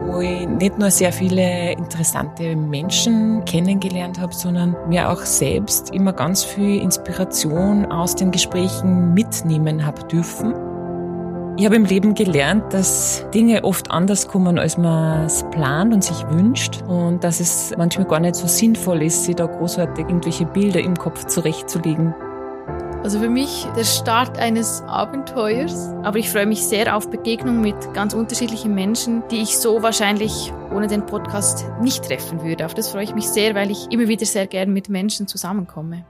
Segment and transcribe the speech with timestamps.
[0.00, 6.12] wo ich nicht nur sehr viele interessante Menschen kennengelernt habe, sondern mir auch selbst immer
[6.12, 10.54] ganz viel Inspiration aus den Gesprächen mitnehmen habe dürfen.
[11.56, 16.02] Ich habe im Leben gelernt, dass Dinge oft anders kommen, als man es plant und
[16.02, 20.46] sich wünscht und dass es manchmal gar nicht so sinnvoll ist, sich da großartig irgendwelche
[20.46, 22.12] Bilder im Kopf zurechtzulegen.
[23.04, 27.76] Also für mich der Start eines Abenteuers, aber ich freue mich sehr auf Begegnungen mit
[27.92, 32.64] ganz unterschiedlichen Menschen, die ich so wahrscheinlich ohne den Podcast nicht treffen würde.
[32.64, 36.06] Auf das freue ich mich sehr, weil ich immer wieder sehr gern mit Menschen zusammenkomme.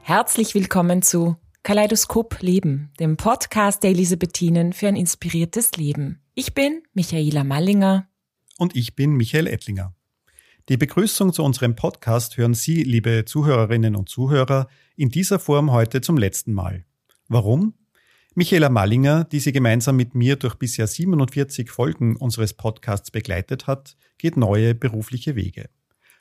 [0.00, 6.22] Herzlich willkommen zu Kaleidoskop Leben, dem Podcast der Elisabethinen für ein inspiriertes Leben.
[6.34, 8.08] Ich bin Michaela Mallinger.
[8.56, 9.94] Und ich bin Michael Ettlinger.
[10.70, 14.68] Die Begrüßung zu unserem Podcast hören Sie, liebe Zuhörerinnen und Zuhörer,
[15.00, 16.84] in dieser Form heute zum letzten Mal.
[17.26, 17.72] Warum?
[18.34, 23.96] Michaela Mallinger, die Sie gemeinsam mit mir durch bisher 47 Folgen unseres Podcasts begleitet hat,
[24.18, 25.70] geht neue berufliche Wege.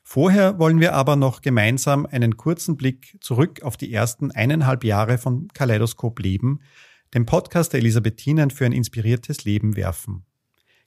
[0.05, 5.17] Vorher wollen wir aber noch gemeinsam einen kurzen Blick zurück auf die ersten eineinhalb Jahre
[5.17, 6.61] von Kaleidoskop Leben,
[7.13, 10.23] dem Podcast der Elisabethinen für ein inspiriertes Leben werfen.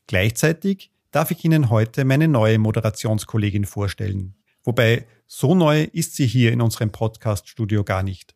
[0.06, 4.34] Gleichzeitig darf ich Ihnen heute meine neue Moderationskollegin vorstellen.
[4.64, 8.34] Wobei so neu ist sie hier in unserem Podcast-Studio gar nicht.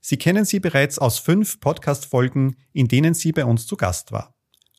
[0.00, 4.34] Sie kennen sie bereits aus fünf Podcast-Folgen, in denen sie bei uns zu Gast war.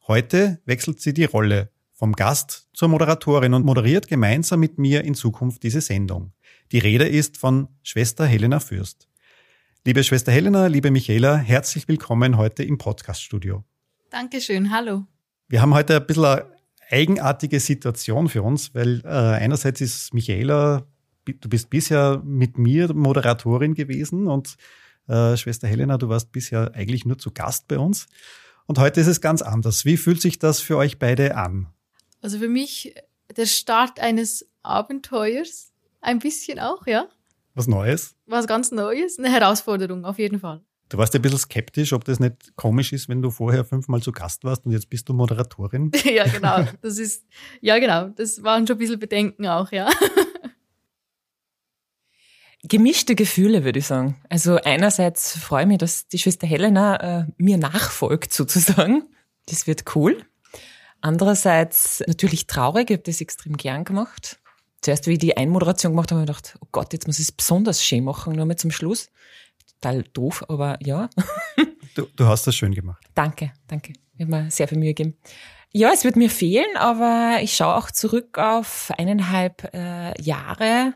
[0.07, 5.15] Heute wechselt sie die Rolle vom Gast zur Moderatorin und moderiert gemeinsam mit mir in
[5.15, 6.31] Zukunft diese Sendung.
[6.71, 9.07] Die Rede ist von Schwester Helena Fürst.
[9.85, 13.63] Liebe Schwester Helena, liebe Michaela, herzlich willkommen heute im Podcaststudio.
[14.09, 15.05] Dankeschön, hallo.
[15.47, 16.45] Wir haben heute ein bisschen eine
[16.89, 20.85] eigenartige Situation für uns, weil äh, einerseits ist Michaela,
[21.25, 24.55] du bist bisher mit mir Moderatorin gewesen und
[25.07, 28.07] äh, Schwester Helena, du warst bisher eigentlich nur zu Gast bei uns.
[28.65, 29.85] Und heute ist es ganz anders.
[29.85, 31.67] Wie fühlt sich das für euch beide an?
[32.21, 32.93] Also für mich
[33.35, 37.07] der Start eines Abenteuers, ein bisschen auch, ja.
[37.55, 38.15] Was Neues?
[38.25, 40.61] Was ganz Neues, eine Herausforderung auf jeden Fall.
[40.89, 44.01] Du warst ja ein bisschen skeptisch, ob das nicht komisch ist, wenn du vorher fünfmal
[44.01, 45.91] zu Gast warst und jetzt bist du Moderatorin.
[46.03, 46.65] ja, genau.
[46.81, 47.25] Das ist,
[47.61, 48.09] ja, genau.
[48.09, 49.87] Das waren schon ein bisschen Bedenken auch, ja.
[52.63, 54.19] Gemischte Gefühle, würde ich sagen.
[54.29, 59.03] Also einerseits freue ich mich, dass die Schwester Helena äh, mir nachfolgt sozusagen.
[59.45, 60.25] Das wird cool.
[61.01, 64.39] Andererseits natürlich traurig, ich habe das extrem gern gemacht.
[64.81, 67.25] Zuerst, wie ich die Einmoderation gemacht habe, habe ich gedacht, oh Gott, jetzt muss ich
[67.25, 69.09] es besonders schön machen, nur mal zum Schluss.
[69.81, 71.09] Total doof, aber ja.
[71.95, 73.03] Du, du hast das schön gemacht.
[73.15, 73.93] Danke, danke.
[74.15, 75.17] Ich habe mir sehr viel Mühe gegeben.
[75.71, 80.93] Ja, es wird mir fehlen, aber ich schaue auch zurück auf eineinhalb äh, Jahre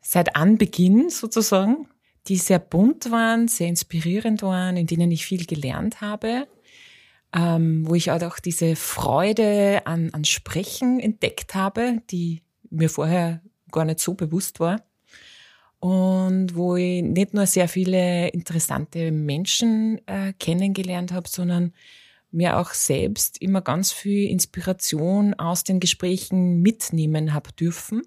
[0.00, 1.86] seit Anbeginn sozusagen,
[2.26, 6.48] die sehr bunt waren, sehr inspirierend waren, in denen ich viel gelernt habe
[7.34, 13.42] ähm, wo ich auch diese Freude an, an Sprechen entdeckt habe, die mir vorher
[13.72, 14.82] gar nicht so bewusst war.
[15.84, 21.74] Und wo ich nicht nur sehr viele interessante Menschen äh, kennengelernt habe, sondern
[22.30, 28.00] mir auch selbst immer ganz viel Inspiration aus den Gesprächen mitnehmen habe dürfen.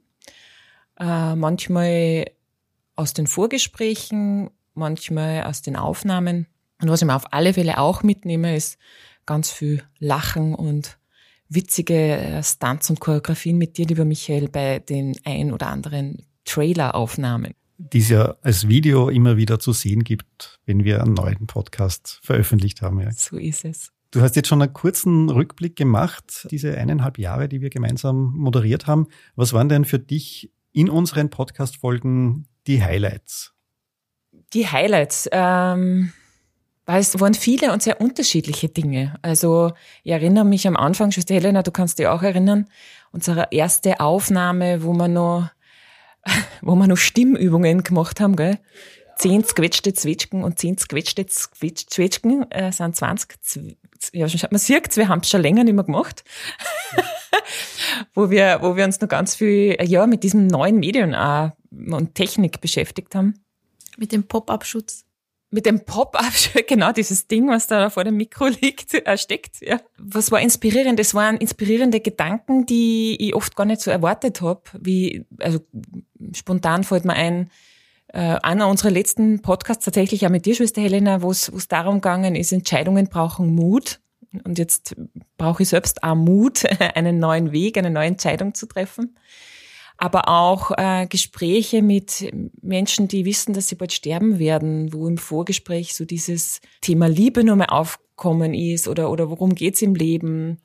[0.99, 2.31] Äh, manchmal
[2.95, 6.47] aus den Vorgesprächen, manchmal aus den Aufnahmen.
[6.81, 8.79] Und was ich mir auf alle Fälle auch mitnehme, ist
[9.27, 10.97] ganz viel Lachen und
[11.47, 17.53] witzige äh, Stunts und Choreografien mit dir, lieber Michael, bei den ein oder anderen Trailer-Aufnahmen.
[17.77, 22.19] Die es ja als Video immer wieder zu sehen gibt, wenn wir einen neuen Podcast
[22.23, 22.99] veröffentlicht haben.
[22.99, 23.11] Ja.
[23.11, 23.91] So ist es.
[24.11, 28.87] Du hast jetzt schon einen kurzen Rückblick gemacht, diese eineinhalb Jahre, die wir gemeinsam moderiert
[28.87, 29.07] haben.
[29.35, 33.53] Was waren denn für dich in unseren Podcast-Folgen die Highlights?
[34.53, 35.29] Die Highlights.
[35.31, 36.13] Ähm
[36.87, 39.15] weil es waren viele und sehr unterschiedliche Dinge.
[39.21, 39.73] Also
[40.03, 42.69] ich erinnere mich am Anfang, Schwester Helena, du kannst dich auch erinnern,
[43.11, 45.49] unsere erste Aufnahme, wo wir noch,
[46.61, 48.59] wo wir noch Stimmübungen gemacht haben, gell?
[49.17, 53.77] Zehn squetschte Zwetschgen und zehn squetschte Zwetschgen äh, sind 20.
[54.13, 56.23] Ja, man sieht, wir haben es schon länger nicht mehr gemacht.
[58.13, 62.13] wo wir, wo wir uns noch ganz viel, ja, mit diesem neuen Medium auch und
[62.13, 63.43] Technik beschäftigt haben.
[63.97, 65.06] Mit dem Pop-up-Schutz
[65.49, 66.33] mit dem Pop-up,
[66.67, 69.61] genau dieses Ding, was da vor dem Mikro liegt, äh, steckt.
[69.61, 69.79] Ja.
[69.97, 70.99] Was war inspirierend?
[70.99, 74.61] Es waren inspirierende Gedanken, die ich oft gar nicht so erwartet habe.
[74.79, 75.59] Wie, also
[76.35, 77.49] spontan fällt mir ein,
[78.07, 82.35] äh, einer unserer letzten Podcasts tatsächlich auch mit dir, Schwester Helena, wo es darum gegangen
[82.35, 83.99] ist, Entscheidungen brauchen Mut.
[84.43, 84.95] Und jetzt
[85.37, 86.63] brauche ich selbst auch Mut,
[86.95, 89.15] einen neuen Weg, eine neue Entscheidung zu treffen
[89.97, 95.17] aber auch äh, Gespräche mit Menschen, die wissen, dass sie bald sterben werden, wo im
[95.17, 100.59] Vorgespräch so dieses Thema Liebe nur mal aufkommen ist oder, oder worum geht's im Leben.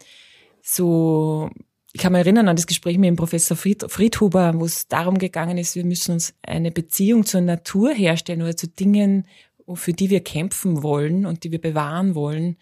[0.62, 1.50] So
[1.94, 5.19] ich kann mich erinnern an das Gespräch mit dem Professor Fried, Friedhuber, wo es darum
[5.19, 9.26] gegangen ist, wir müssen uns eine Beziehung zur Natur herstellen oder zu Dingen,
[9.75, 12.56] für die wir kämpfen wollen und die wir bewahren wollen,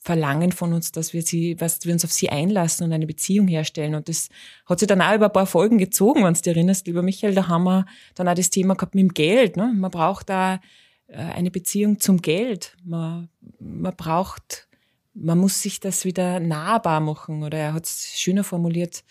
[0.00, 3.46] verlangen von uns, dass wir sie, was wir uns auf sie einlassen und eine Beziehung
[3.48, 3.94] herstellen.
[3.94, 4.30] Und das
[4.64, 7.34] hat sich dann auch über ein paar Folgen gezogen, wenn du dich erinnerst, lieber Michael,
[7.34, 9.58] da haben wir dann auch das Thema gehabt mit dem Geld.
[9.58, 9.72] Ne?
[9.76, 10.60] Man braucht da
[11.06, 12.76] äh, eine Beziehung zum Geld.
[12.82, 14.68] Man, man braucht,
[15.12, 17.42] man muss sich das wieder nahbar machen.
[17.42, 19.04] Oder er hat es schöner formuliert,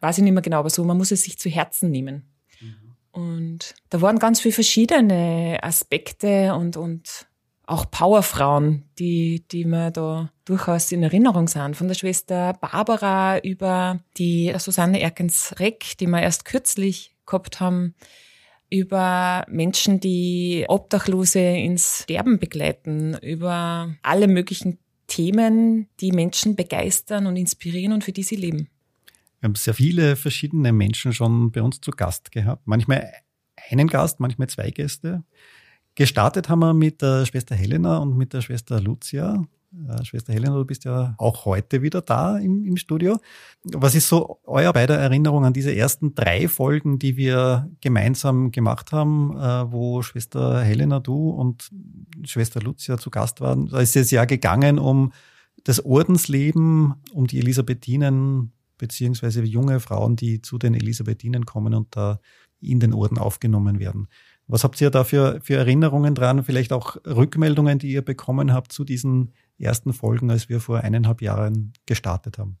[0.00, 2.30] weiß ich nicht mehr genau, aber so, man muss es sich zu Herzen nehmen.
[2.60, 2.96] Mhm.
[3.10, 7.26] Und da waren ganz viele verschiedene Aspekte und, und
[7.66, 11.76] auch Powerfrauen, die, die mir da durchaus in Erinnerung sind.
[11.76, 17.94] Von der Schwester Barbara über die Susanne Erkens-Reck, die wir erst kürzlich gehabt haben,
[18.70, 27.36] über Menschen, die Obdachlose ins Sterben begleiten, über alle möglichen Themen, die Menschen begeistern und
[27.36, 28.68] inspirieren und für die sie leben.
[29.40, 32.66] Wir haben sehr viele verschiedene Menschen schon bei uns zu Gast gehabt.
[32.66, 33.12] Manchmal
[33.70, 35.24] einen Gast, manchmal zwei Gäste.
[35.96, 39.42] Gestartet haben wir mit der Schwester Helena und mit der Schwester Lucia.
[39.88, 43.18] Äh, Schwester Helena, du bist ja auch heute wieder da im, im Studio.
[43.64, 48.92] Was ist so euer beider Erinnerung an diese ersten drei Folgen, die wir gemeinsam gemacht
[48.92, 51.70] haben, äh, wo Schwester Helena, du und
[52.24, 53.68] Schwester Lucia zu Gast waren?
[53.68, 55.14] Da ist es ja gegangen um
[55.64, 62.20] das Ordensleben, um die Elisabethinen, beziehungsweise junge Frauen, die zu den Elisabethinen kommen und da
[62.60, 64.08] in den Orden aufgenommen werden.
[64.48, 66.44] Was habt ihr da für, für Erinnerungen dran?
[66.44, 71.20] Vielleicht auch Rückmeldungen, die ihr bekommen habt zu diesen ersten Folgen, als wir vor eineinhalb
[71.20, 72.58] Jahren gestartet haben?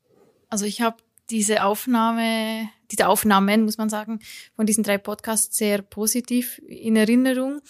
[0.48, 0.96] Also ich habe
[1.30, 4.20] diese Aufnahme, diese Aufnahmen, muss man sagen,
[4.54, 7.60] von diesen drei Podcasts sehr positiv in Erinnerung.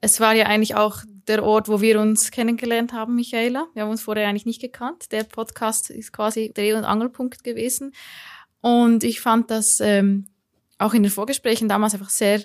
[0.00, 3.66] Es war ja eigentlich auch der Ort, wo wir uns kennengelernt haben, Michaela.
[3.74, 5.12] Wir haben uns vorher eigentlich nicht gekannt.
[5.12, 7.92] Der Podcast ist quasi Dreh- und Angelpunkt gewesen.
[8.62, 10.26] Und ich fand das ähm,
[10.80, 12.42] auch in den Vorgesprächen damals einfach sehr,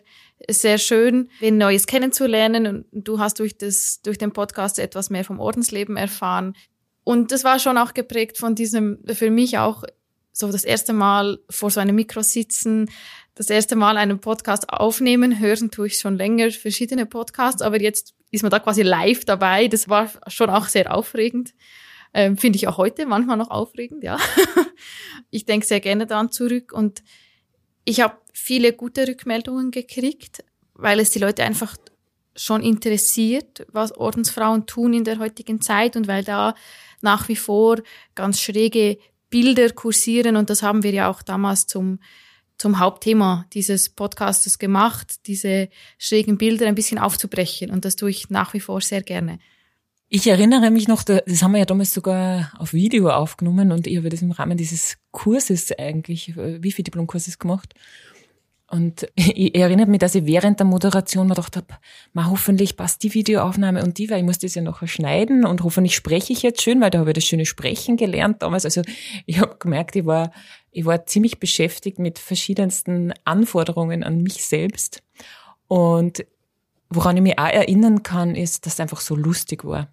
[0.49, 2.67] sehr schön, wen Neues kennenzulernen.
[2.67, 6.55] Und du hast durch das, durch den Podcast etwas mehr vom Ordensleben erfahren.
[7.03, 9.83] Und das war schon auch geprägt von diesem, für mich auch
[10.31, 12.89] so das erste Mal vor so einem Mikro sitzen,
[13.35, 18.15] das erste Mal einen Podcast aufnehmen, hören tue ich schon länger verschiedene Podcasts, aber jetzt
[18.31, 19.67] ist man da quasi live dabei.
[19.67, 21.53] Das war schon auch sehr aufregend.
[22.13, 24.17] Ähm, Finde ich auch heute manchmal noch aufregend, ja.
[25.31, 27.03] ich denke sehr gerne daran zurück und
[27.85, 30.43] ich habe viele gute Rückmeldungen gekriegt,
[30.73, 31.77] weil es die Leute einfach
[32.35, 36.53] schon interessiert, was Ordensfrauen tun in der heutigen Zeit und weil da
[37.01, 37.77] nach wie vor
[38.13, 38.97] ganz schräge
[39.29, 41.99] Bilder kursieren und das haben wir ja auch damals zum
[42.57, 45.67] zum Hauptthema dieses Podcastes gemacht, diese
[45.97, 49.39] schrägen Bilder ein bisschen aufzubrechen und das tue ich nach wie vor sehr gerne.
[50.07, 53.97] Ich erinnere mich noch, das haben wir ja damals sogar auf Video aufgenommen und ich
[53.97, 57.73] habe das im Rahmen dieses Kurses eigentlich, wie viel Diplomkurses gemacht.
[58.69, 61.67] Und ich erinnere mich, dass ich während der Moderation mir gedacht habe,
[62.13, 65.63] ma, hoffentlich passt die Videoaufnahme und die, weil ich muss das ja noch schneiden und
[65.63, 68.65] hoffentlich spreche ich jetzt schön, weil da habe ich das schöne Sprechen gelernt damals.
[68.65, 68.83] Also
[69.25, 70.31] ich habe gemerkt, ich war,
[70.71, 75.01] ich war ziemlich beschäftigt mit verschiedensten Anforderungen an mich selbst.
[75.67, 76.25] Und
[76.91, 79.89] woran ich mich auch erinnern kann, ist, dass es einfach so lustig war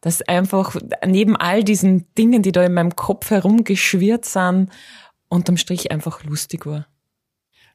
[0.00, 0.76] dass einfach
[1.06, 4.70] neben all diesen Dingen, die da in meinem Kopf herumgeschwirrt sind,
[5.28, 6.86] unterm Strich einfach lustig war.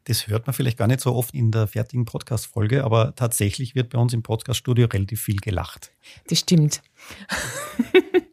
[0.05, 3.89] Das hört man vielleicht gar nicht so oft in der fertigen Podcast-Folge, aber tatsächlich wird
[3.89, 5.91] bei uns im Podcast-Studio relativ viel gelacht.
[6.27, 6.84] Das stimmt.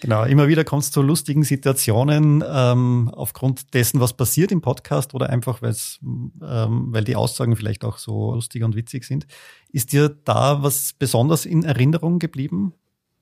[0.00, 5.14] Genau, immer wieder kommt es zu lustigen Situationen ähm, aufgrund dessen, was passiert im Podcast
[5.14, 9.26] oder einfach, ähm, weil die Aussagen vielleicht auch so lustig und witzig sind.
[9.70, 12.72] Ist dir da was besonders in Erinnerung geblieben?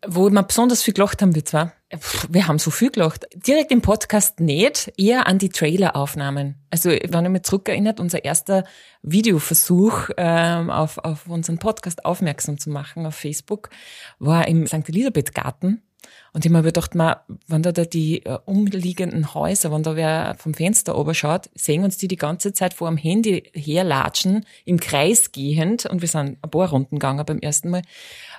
[0.06, 1.72] Wo wir besonders viel gelacht haben, wir zwar.
[2.28, 3.26] Wir haben so viel gelacht.
[3.34, 6.54] Direkt im Podcast nicht, eher an die Traileraufnahmen.
[6.70, 8.62] Also, wenn ich mich zurückerinnert, unser erster
[9.02, 13.70] Videoversuch ähm, auf, auf unseren Podcast aufmerksam zu machen auf Facebook
[14.20, 14.88] war im St.
[14.88, 15.82] Elisabeth Garten
[16.32, 19.96] und ich habe mir gedacht, man, wenn da, da die äh, umliegenden Häuser, wenn da
[19.96, 24.44] wer vom Fenster oben schaut, sehen uns die die ganze Zeit vor dem Handy herlatschen,
[24.64, 25.86] im Kreis gehend.
[25.86, 27.82] Und wir sind ein paar Runden gegangen beim ersten Mal.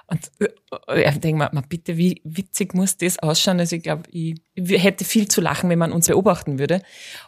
[0.09, 3.59] Und äh, ich denke mir, bitte, wie witzig muss das ausschauen?
[3.59, 6.81] Also ich glaube, ich, hätte viel zu lachen, wenn man uns beobachten würde.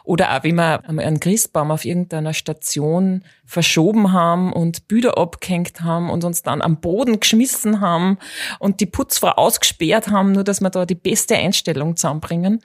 [0.04, 6.10] Oder auch, wenn wir einen Christbaum auf irgendeiner Station verschoben haben und Büder abgehängt haben
[6.10, 8.18] und uns dann am Boden geschmissen haben
[8.58, 12.60] und die Putzfrau ausgesperrt haben, nur dass wir da die beste Einstellung zusammenbringen.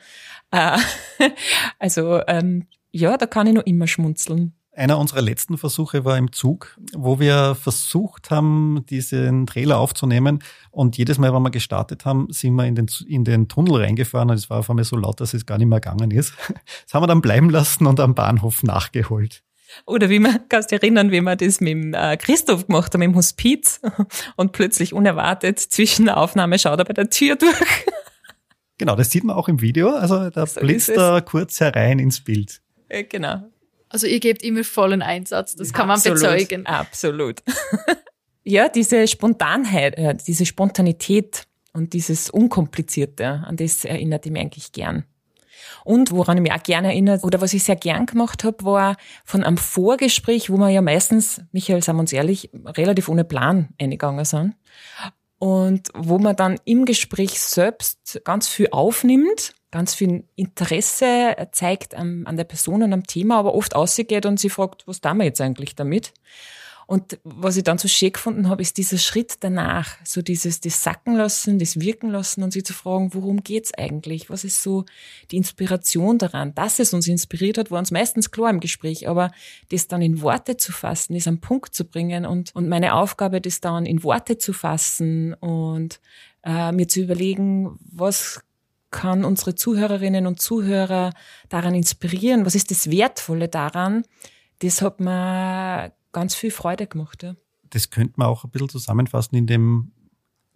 [0.52, 0.78] Äh,
[1.80, 6.32] also ähm, ja, da kann ich nur immer schmunzeln Einer unserer letzten Versuche war im
[6.32, 10.44] Zug, wo wir versucht haben, diesen Trailer aufzunehmen.
[10.70, 14.30] Und jedes Mal, wenn wir gestartet haben, sind wir in den, in den Tunnel reingefahren
[14.30, 16.34] und es war auf einmal so laut, dass es gar nicht mehr gegangen ist.
[16.86, 19.44] Das haben wir dann bleiben lassen und am Bahnhof nachgeholt.
[19.86, 23.02] Oder wie man, kannst du erinnern, wie wir das mit dem äh, Christoph gemacht haben
[23.02, 23.82] im Hospiz
[24.36, 27.58] und plötzlich unerwartet zwischen der Aufnahme schaut er bei der Tür durch.
[28.78, 29.90] Genau, das sieht man auch im Video.
[29.90, 32.62] Also da so blitzt er kurz herein ins Bild.
[32.90, 33.42] Äh, genau.
[33.90, 36.66] Also ihr gebt immer vollen Einsatz, das kann man absolut, bezeugen.
[36.66, 37.42] Absolut.
[38.44, 44.72] ja, diese Spontanheit, äh, diese Spontanität und dieses Unkomplizierte, an das erinnert ich mich eigentlich
[44.72, 45.06] gern.
[45.84, 48.98] Und woran ich mich auch gerne erinnert, oder was ich sehr gern gemacht habe, war
[49.24, 53.70] von einem Vorgespräch, wo wir ja meistens, Michael, sagen wir uns ehrlich, relativ ohne Plan
[53.80, 54.56] eingegangen sind.
[55.40, 62.26] Und wo man dann im Gespräch selbst ganz viel aufnimmt ganz viel Interesse zeigt an,
[62.38, 65.42] der Person und am Thema, aber oft ausgeht und sie fragt, was tun wir jetzt
[65.42, 66.14] eigentlich damit?
[66.88, 70.84] Und was ich dann so schön gefunden habe, ist dieser Schritt danach, so dieses das
[70.84, 74.30] Sacken lassen, das Wirken lassen und sie zu fragen, worum geht's eigentlich?
[74.30, 74.86] Was ist so
[75.30, 76.56] die Inspiration daran?
[76.56, 79.32] Dass es uns inspiriert hat, war uns meistens klar im Gespräch, aber
[79.70, 83.42] das dann in Worte zu fassen, das am Punkt zu bringen und, und meine Aufgabe,
[83.42, 86.00] das dann in Worte zu fassen und
[86.44, 88.40] äh, mir zu überlegen, was
[88.92, 91.12] kann unsere Zuhörerinnen und Zuhörer
[91.50, 92.46] daran inspirieren?
[92.46, 94.06] Was ist das Wertvolle daran?
[94.60, 97.22] Das hat mir ganz viel Freude gemacht.
[97.22, 97.36] Ja.
[97.70, 99.92] Das könnte man auch ein bisschen zusammenfassen in dem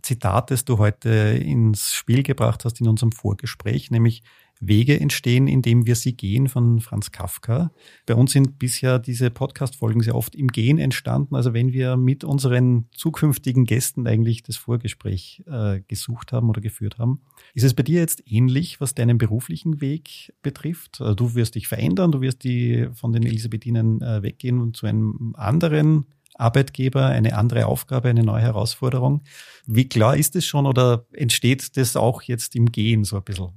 [0.01, 4.23] Zitat, das du heute ins Spiel gebracht hast in unserem Vorgespräch, nämlich
[4.61, 7.71] Wege entstehen, indem wir sie gehen von Franz Kafka.
[8.05, 11.35] Bei uns sind bisher diese Podcast-Folgen sehr oft im Gehen entstanden.
[11.35, 16.99] Also wenn wir mit unseren zukünftigen Gästen eigentlich das Vorgespräch äh, gesucht haben oder geführt
[16.99, 17.21] haben.
[17.55, 21.01] Ist es bei dir jetzt ähnlich, was deinen beruflichen Weg betrifft?
[21.01, 24.85] Also du wirst dich verändern, du wirst die von den Elisabethinen äh, weggehen und zu
[24.85, 29.21] einem anderen Arbeitgeber, eine andere Aufgabe, eine neue Herausforderung.
[29.65, 33.49] Wie klar ist es schon oder entsteht das auch jetzt im Gehen so ein bisschen?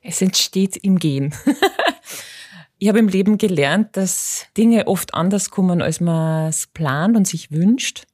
[0.00, 1.34] Es entsteht im Gehen.
[2.78, 7.26] ich habe im Leben gelernt, dass Dinge oft anders kommen, als man es plant und
[7.26, 8.04] sich wünscht.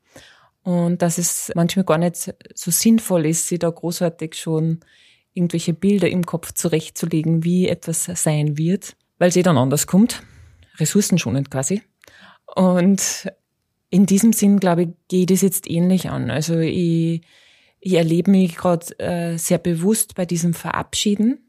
[0.63, 4.81] Und dass es manchmal gar nicht so sinnvoll ist, sich da großartig schon
[5.33, 10.23] irgendwelche Bilder im Kopf zurechtzulegen, wie etwas sein wird, weil es eh dann anders kommt.
[10.77, 11.83] Ressourcenschonend quasi.
[12.55, 13.31] Und
[13.91, 16.31] in diesem Sinn, glaube ich, geht es jetzt ähnlich an.
[16.31, 17.23] Also ich,
[17.81, 21.48] ich erlebe mich gerade äh, sehr bewusst bei diesem Verabschieden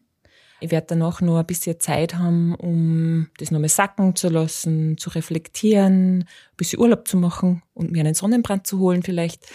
[0.60, 5.10] ich werde danach nur ein bisschen Zeit haben, um das nochmal sacken zu lassen, zu
[5.10, 9.48] reflektieren, ein bisschen Urlaub zu machen und mir einen Sonnenbrand zu holen vielleicht.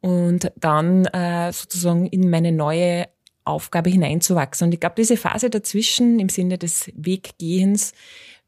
[0.00, 3.06] Und dann äh, sozusagen in meine neue
[3.44, 4.66] Aufgabe hineinzuwachsen.
[4.66, 7.92] Und ich glaube, diese Phase dazwischen im Sinne des Weggehens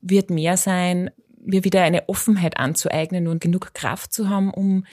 [0.01, 1.11] wird mehr sein,
[1.45, 4.85] mir wieder eine Offenheit anzueignen und genug Kraft zu haben, um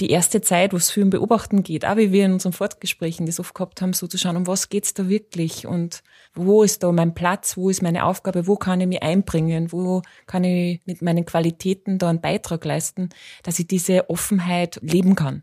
[0.00, 3.26] die erste Zeit, wo es viel um Beobachten geht, auch wie wir in unseren Fortgesprächen
[3.26, 6.02] das oft gehabt haben, so zu schauen, um was geht's da wirklich und
[6.34, 10.02] wo ist da mein Platz, wo ist meine Aufgabe, wo kann ich mich einbringen, wo
[10.26, 13.10] kann ich mit meinen Qualitäten da einen Beitrag leisten,
[13.44, 15.42] dass ich diese Offenheit leben kann.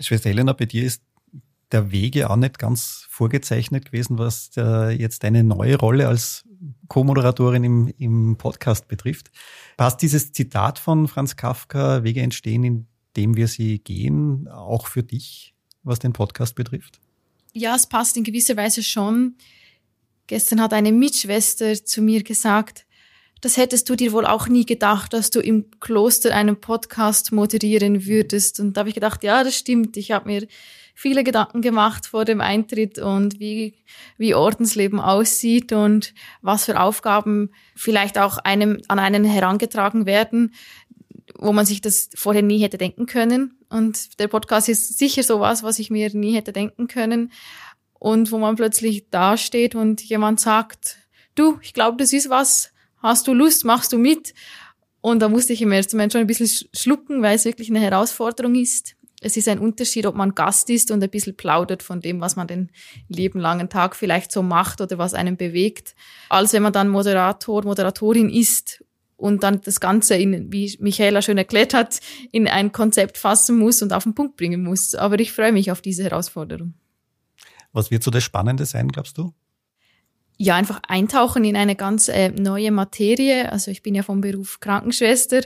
[0.00, 1.02] Schwester Helena, bei dir ist
[1.70, 6.44] der Weg ja auch nicht ganz vorgezeichnet gewesen, was der, jetzt deine neue Rolle als
[6.88, 9.30] Co-Moderatorin im, im Podcast betrifft.
[9.76, 15.02] Passt dieses Zitat von Franz Kafka, Wege entstehen in dem wir sie gehen, auch für
[15.02, 17.00] dich, was den Podcast betrifft?
[17.52, 19.36] Ja, es passt in gewisser Weise schon.
[20.26, 22.86] Gestern hat eine Mitschwester zu mir gesagt,
[23.42, 28.06] das hättest du dir wohl auch nie gedacht, dass du im Kloster einen Podcast moderieren
[28.06, 28.60] würdest.
[28.60, 29.96] Und da habe ich gedacht, ja, das stimmt.
[29.96, 30.46] Ich habe mir
[30.94, 33.74] viele Gedanken gemacht vor dem Eintritt und wie,
[34.16, 40.54] wie Ordensleben aussieht und was für Aufgaben vielleicht auch einem, an einen herangetragen werden
[41.42, 43.58] wo man sich das vorher nie hätte denken können.
[43.68, 47.32] Und der Podcast ist sicher sowas, was ich mir nie hätte denken können.
[47.98, 50.96] Und wo man plötzlich dasteht und jemand sagt,
[51.34, 54.34] du, ich glaube, das ist was, hast du Lust, machst du mit?
[55.00, 57.80] Und da musste ich im ersten Moment schon ein bisschen schlucken, weil es wirklich eine
[57.80, 58.94] Herausforderung ist.
[59.20, 62.34] Es ist ein Unterschied, ob man Gast ist und ein bisschen plaudert von dem, was
[62.34, 62.70] man den
[63.08, 65.94] lieben langen Tag vielleicht so macht oder was einen bewegt,
[66.28, 68.84] als wenn man dann Moderator, Moderatorin ist
[69.22, 72.00] und dann das Ganze in, wie Michaela schön erklärt hat,
[72.32, 74.96] in ein Konzept fassen muss und auf den Punkt bringen muss.
[74.96, 76.74] Aber ich freue mich auf diese Herausforderung.
[77.72, 79.32] Was wird so das Spannende sein, glaubst du?
[80.38, 83.52] Ja, einfach eintauchen in eine ganz äh, neue Materie.
[83.52, 85.42] Also ich bin ja vom Beruf Krankenschwester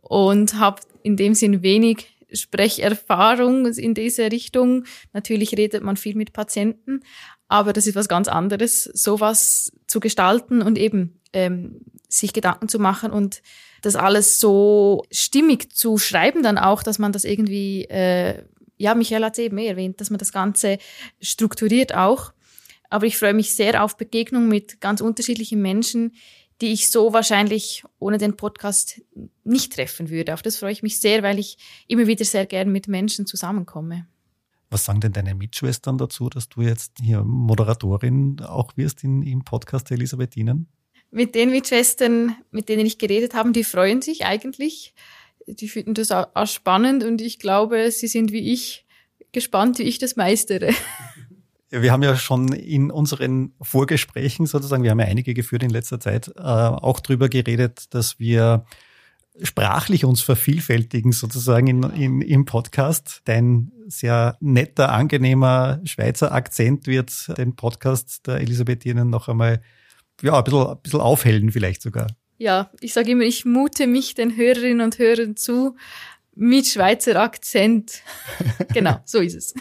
[0.00, 4.84] und habe in dem Sinn wenig Sprecherfahrung in diese Richtung.
[5.12, 7.00] Natürlich redet man viel mit Patienten,
[7.48, 12.78] aber das ist was ganz anderes, sowas zu gestalten und eben ähm, sich Gedanken zu
[12.78, 13.42] machen und
[13.82, 18.42] das alles so stimmig zu schreiben dann auch, dass man das irgendwie, äh,
[18.76, 20.78] ja, Michael hat es eben erwähnt, dass man das Ganze
[21.20, 22.32] strukturiert auch.
[22.90, 26.14] Aber ich freue mich sehr auf Begegnung mit ganz unterschiedlichen Menschen,
[26.60, 29.00] die ich so wahrscheinlich ohne den Podcast
[29.44, 30.34] nicht treffen würde.
[30.34, 34.06] Auf das freue ich mich sehr, weil ich immer wieder sehr gern mit Menschen zusammenkomme.
[34.70, 39.44] Was sagen denn deine Mitschwestern dazu, dass du jetzt hier Moderatorin auch wirst in, im
[39.44, 40.68] Podcast der Elisabethinen?
[41.10, 44.94] Mit den Mitschwestern, mit denen ich geredet habe, die freuen sich eigentlich.
[45.46, 48.84] Die finden das auch spannend und ich glaube, sie sind wie ich
[49.32, 50.70] gespannt, wie ich das meistere.
[51.70, 56.00] Wir haben ja schon in unseren Vorgesprächen sozusagen, wir haben ja einige geführt in letzter
[56.00, 58.64] Zeit, äh, auch drüber geredet, dass wir
[59.42, 63.22] sprachlich uns vervielfältigen sozusagen in, in, im Podcast.
[63.24, 69.62] Dein sehr netter, angenehmer Schweizer Akzent wird den Podcast der Elisabethinen noch einmal
[70.22, 72.08] ja, ein bisschen, ein bisschen aufhellen vielleicht sogar.
[72.36, 75.76] Ja, ich sage immer, ich mute mich den Hörerinnen und Hörern zu
[76.34, 78.02] mit Schweizer Akzent.
[78.72, 79.54] genau, so ist es.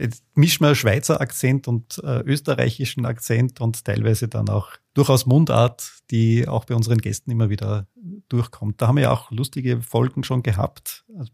[0.00, 5.92] Jetzt mischen wir Schweizer Akzent und äh, österreichischen Akzent und teilweise dann auch durchaus Mundart,
[6.10, 7.86] die auch bei unseren Gästen immer wieder
[8.28, 8.80] durchkommt.
[8.80, 11.04] Da haben wir ja auch lustige Folgen schon gehabt.
[11.18, 11.32] Also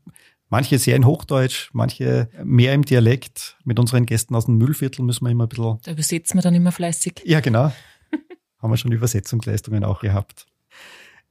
[0.48, 3.58] manche sehr in Hochdeutsch, manche mehr im Dialekt.
[3.64, 5.78] Mit unseren Gästen aus dem Müllviertel müssen wir immer ein bisschen.
[5.82, 7.22] Da übersetzen wir dann immer fleißig.
[7.26, 7.70] Ja, genau.
[8.58, 10.46] haben wir schon Übersetzungsleistungen auch gehabt.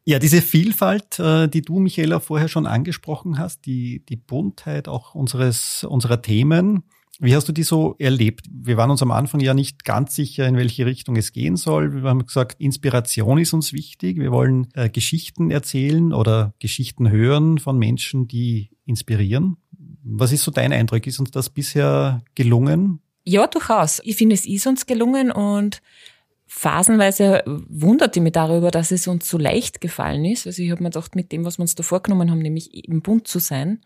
[0.06, 5.16] Ja, diese Vielfalt, äh, die du, Michaela, vorher schon angesprochen hast, die, die Buntheit auch
[5.16, 6.84] unseres, unserer Themen,
[7.20, 8.48] wie hast du die so erlebt?
[8.51, 12.01] Wir waren uns am Anfang ja nicht ganz sicher, in welche Richtung es gehen soll.
[12.01, 14.20] Wir haben gesagt, Inspiration ist uns wichtig.
[14.20, 19.58] Wir wollen äh, Geschichten erzählen oder Geschichten hören von Menschen, die inspirieren.
[20.03, 21.05] Was ist so dein Eindruck?
[21.05, 23.00] Ist uns das bisher gelungen?
[23.25, 24.01] Ja, durchaus.
[24.03, 25.82] Ich finde, es ist uns gelungen und
[26.48, 30.46] phasenweise wunderte mich darüber, dass es uns so leicht gefallen ist.
[30.46, 33.01] Also ich habe mir gedacht, mit dem, was wir uns da vorgenommen haben, nämlich im
[33.01, 33.82] Bund zu sein,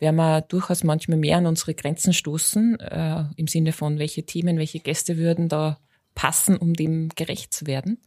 [0.00, 4.58] werden wir durchaus manchmal mehr an unsere Grenzen stoßen, äh, im Sinne von, welche Themen,
[4.58, 5.78] welche Gäste würden da
[6.14, 7.98] passen, um dem gerecht zu werden.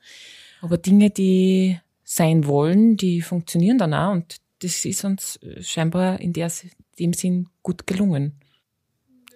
[0.61, 6.33] Aber Dinge, die sein wollen, die funktionieren dann auch und das ist uns scheinbar in
[6.33, 6.51] der,
[6.99, 8.39] dem Sinn gut gelungen.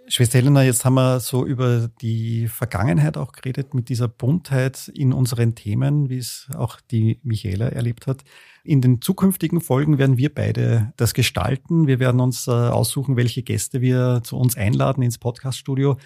[0.10, 5.12] Schwester Helena, jetzt haben wir so über die Vergangenheit auch geredet, mit dieser Buntheit in
[5.12, 8.24] unseren Themen, wie es auch die Michaela erlebt hat.
[8.64, 11.88] In den zukünftigen Folgen werden wir beide das gestalten.
[11.88, 15.98] Wir werden uns äh, aussuchen, welche Gäste wir zu uns einladen ins Podcaststudio.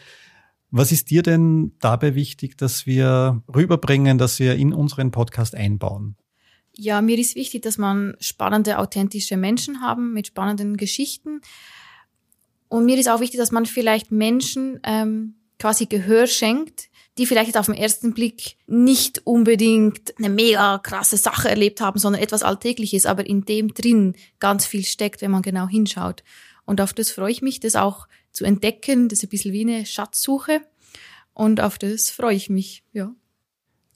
[0.71, 6.15] Was ist dir denn dabei wichtig, dass wir rüberbringen, dass wir in unseren Podcast einbauen?
[6.75, 11.41] Ja, mir ist wichtig, dass man spannende, authentische Menschen haben mit spannenden Geschichten
[12.71, 17.57] und mir ist auch wichtig, dass man vielleicht Menschen ähm, quasi Gehör schenkt, die vielleicht
[17.57, 23.05] auf den ersten Blick nicht unbedingt eine mega krasse Sache erlebt haben, sondern etwas Alltägliches,
[23.05, 26.23] aber in dem drin ganz viel steckt, wenn man genau hinschaut.
[26.63, 29.09] Und auf das freue ich mich, das auch zu entdecken.
[29.09, 30.61] Das ist ein bisschen wie eine Schatzsuche.
[31.33, 33.13] Und auf das freue ich mich, ja.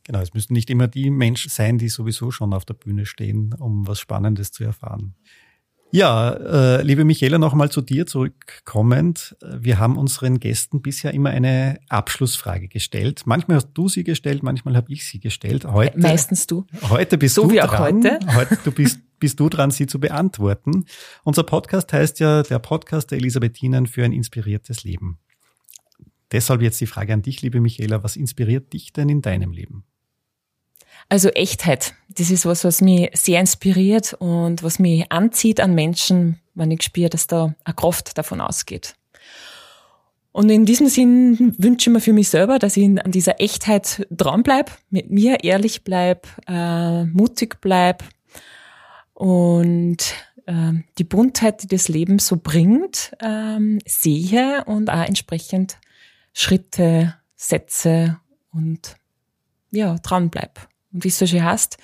[0.03, 3.55] Genau, es müssen nicht immer die Menschen sein, die sowieso schon auf der Bühne stehen,
[3.57, 5.15] um was Spannendes zu erfahren.
[5.95, 9.37] Ja, äh, liebe Michaela, nochmal zu dir zurückkommend.
[9.39, 13.21] Wir haben unseren Gästen bisher immer eine Abschlussfrage gestellt.
[13.23, 15.63] Manchmal hast du sie gestellt, manchmal habe ich sie gestellt.
[15.63, 16.65] Heute, Meistens du.
[16.89, 17.69] Heute bist so du wie dran.
[17.69, 18.19] Auch heute.
[18.35, 20.83] heute du bist, bist du dran, sie zu beantworten.
[21.23, 25.19] Unser Podcast heißt ja der Podcast der Elisabethinen für ein inspiriertes Leben.
[26.33, 28.03] Deshalb jetzt die Frage an dich, liebe Michaela.
[28.03, 29.85] Was inspiriert dich denn in deinem Leben?
[31.09, 36.39] Also Echtheit, das ist was, was mich sehr inspiriert und was mich anzieht an Menschen,
[36.55, 38.95] wenn ich spüre, dass da eine Kraft davon ausgeht.
[40.31, 44.05] Und in diesem Sinn wünsche ich mir für mich selber, dass ich an dieser Echtheit
[44.09, 48.03] dran bleib, mit mir ehrlich bleib, äh, mutig bleib
[49.13, 49.97] und
[50.45, 55.77] äh, die Buntheit, die das Leben so bringt, äh, sehe und auch entsprechend
[56.33, 58.19] Schritte setze
[58.51, 58.97] und
[59.71, 60.67] ja, dran bleib.
[60.95, 61.77] Und wie es so schön heißt,